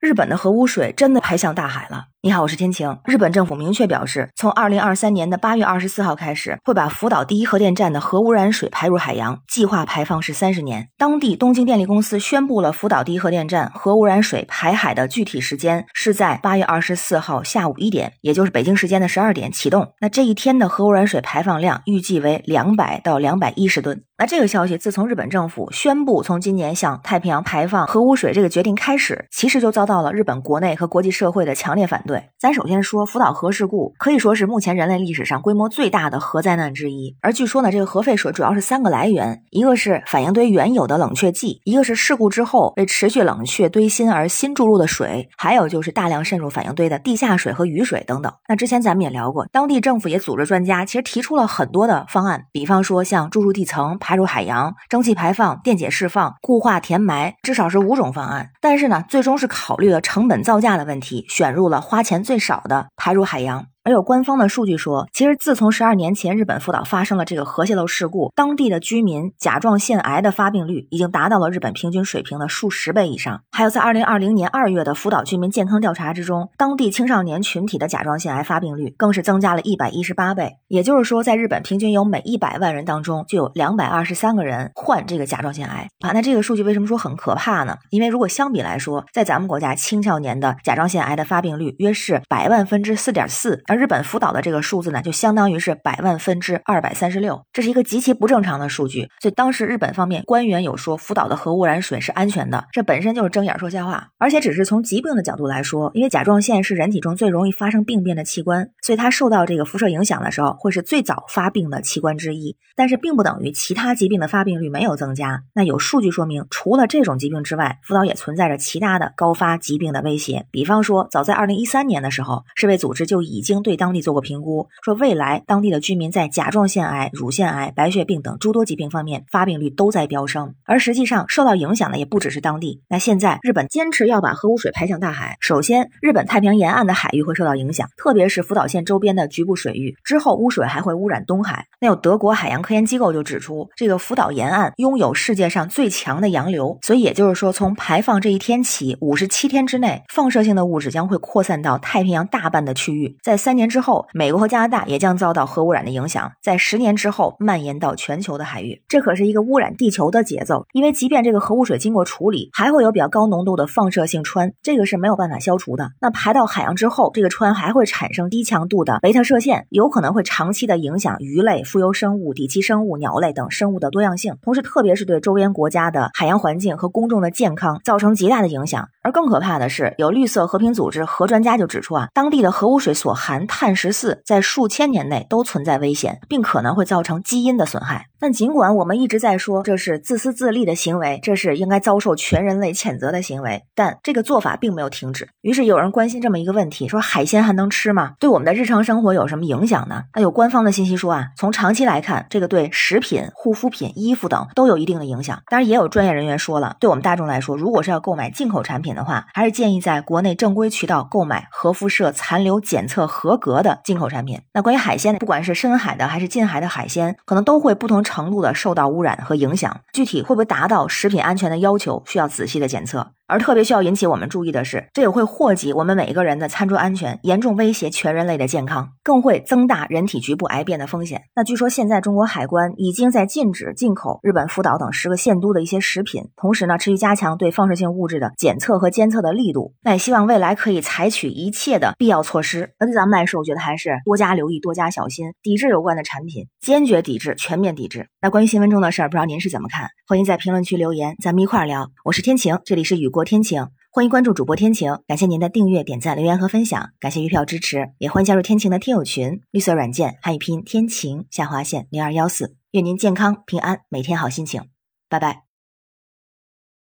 [0.00, 2.06] 日本的核污水真的排向大海了。
[2.22, 2.98] 你好，我是天晴。
[3.04, 10.88] 日本政府明确表示，从二零二三年的八月二十四号开始，会把福岛第一核电站的核污染水排入海洋，计划排放是三十年。
[10.96, 19.92] 当地东京电力公司宣布了福岛第一核电站核污染水排海的具体时间是在八月二十四号下午一点，也就是北京时间的十二点启动。
[20.00, 24.02] 那这一天的核污染水排放量预计为两百到两百一十吨。
[24.18, 32.30] 那这个消息自从日本政府宣布从今年向太平洋排放核污水这个决定开始，其实就遭到到了日本国内和国际社会的强烈反对。
[32.38, 37.16] 咱首先说福岛核事故，可以说是目前人类历史上规模最大的核灾难之一。
[37.20, 48.32] 而据说呢，这个核废水主要是三个来源，一个是反应堆原有的冷却剂，一个是事故之后为持续冷却堆芯而新注入的水，还有就是大量渗入反应堆的地下水和雨水等等。
[48.48, 53.80] 那之前咱们也聊过，当地政府也组织专家，其实提出了很多的方案，比方说像注入地层。
[53.98, 58.50] 排入海洋、蒸汽排放、电解释放、固化填埋，至少是五种方案。
[58.60, 63.69] 但是呢，最终是考虑了成本造价的问题，选入了花钱最少的排入海洋。
[63.82, 73.40] 而有官方的数据说，其实自从十二年前日本福岛发生了这个核泄漏事故，当地的居民甲状腺癌的发病率已经达到了日本平均水平的数十倍以上。
[73.50, 80.56] 还有在二零二零年二月的福岛居民健康调查之中，当地青少年群体的甲状腺癌发病率更是增加了一百一十八倍。
[80.68, 86.12] 也就是说，在日本平均有每一百万人当中就有两百二十三个人患这个甲状腺癌啊。
[86.12, 87.78] 那这个数据为什么说很可怕呢？
[87.88, 93.62] 因为如果相比来说，在咱们国家青少年的甲状腺癌的发病率约是百万分之四点四。
[93.70, 99.08] 而日本福岛的这个数字呢，就相当于是百万分之二百三十六，这是一个极其不正常的数据。
[99.20, 104.08] 所以当时日本方面官员有说福岛的核污染水是安全的，这本身就是睁眼说瞎话。
[104.18, 112.56] 而且只是从疾病的角度来说，因为甲状腺是人体中最容易发生病变的器官，所以它受到这个辐射影响的时候，会是最早发病的器官之一。
[112.74, 115.44] 但是并不等于其他疾病的发病率没有增加。
[115.54, 120.46] 那有数据说明，除了这种疾病之外，福岛也存在着其他的高发疾病的威胁。
[120.50, 130.54] 比方说，早在二零一三年的时候，世卫组织就已经对当地做过评估，说未来当地的居民在甲状腺癌、乳腺癌、白血病等诸多疾病方面发病率都在飙升。
[130.64, 132.82] 而实际上，受到影响的也不只是当地。
[132.88, 139.96] 那现在日本坚持要把核污水排向大海，首先，日本太平洋沿岸的海域会受到影响，特别是福岛县周边的局部水域。
[140.04, 141.66] 之后，污水还会污染东海。
[141.80, 153.16] 那有德国海洋科研机构就指出，这个福岛沿岸拥有世界上最强的洋流，所以也就是说，从排放这一天起，五十七天之内，放射性的物质将会扩散到太平洋大半的区域。
[153.22, 158.80] 在三三年之后，美国和加拿大也将遭到核污染的影响，在十年之后蔓延到全球的海域。
[158.86, 165.90] 这可是一个污染地球的节奏，因为即便这个核污水经过处理，还会有比较高浓度的放射性氚，这个是没有办法消除的。
[166.00, 178.88] 那排到海洋之后，这个氚还会产生低强度的贝塔射线，有可能会长期的影响鱼类、浮游生物、底栖生物、鸟类等生物的多样性，同时特别是对周边国家的海洋环境和公众的健康造成极大的影响。
[179.02, 188.06] 而更可怕的是，有绿色和平组织核专家就指出啊，当地的核污水所含碳十四在数千年内都存在危险，并可能会造成基因的损害。
[188.18, 195.30] 但尽管我们一直在说这是自私自利的行为，这是应该遭受全人类谴责的行为，但这个做法并没有停止。
[195.40, 198.12] 于是有人关心这么一个问题：说海鲜还能吃吗？
[198.20, 200.02] 对我们的日常生活有什么影响呢？
[200.14, 205.40] 那有官方的信息说啊，从长期来看，这个对食品、护肤品、衣服等都有一定的影响。
[205.46, 214.40] 当然，也有专业人员说了，对我们大众来说，如果是要购买进口产品的话，还是建议在国内正规渠道购买核辐射残留检测合格的进口产品。
[214.54, 219.80] 那关于海鲜，不管是深海的还是近海的海鲜，可能都会不同程度的受到污染和影响。
[219.92, 223.12] 具体会不会达到食品安全的要求，需要仔细的检测。
[223.30, 231.22] 而特别需要引起我们注意的是，这也会祸及我们每一个人的餐桌安全，严重威胁全人类的健康，更会增大人体局部癌变的风险。
[231.36, 239.74] 那据说现在中国海关已经在禁止进口日本福岛等十个县都的一些食品，同时呢，持续加强对放射性物质的检测和监测的力度。
[239.84, 242.74] 那也希望未来可以采取一切的必要措施。
[242.80, 248.08] 那对咱们来说，我觉得还是多加留意，多加小心，抵制有关的产品，坚决抵制，全面抵制。
[248.20, 249.88] 那关于新闻中的事儿，不知道您是怎么看？
[250.08, 251.88] 欢迎在评论区留言，咱们一块儿聊。
[252.04, 254.98] 我是天晴，这里是雨过天晴，欢迎关注主播天晴。
[255.06, 262.56] 感谢您的订阅、点赞、留言和分享，感谢月票支持，也欢迎加入天晴的听友群，绿色软件汉语拼天晴下划线零二幺四。
[262.72, 264.62] 愿您健康平安，每天好心情，
[265.08, 265.49] 拜拜。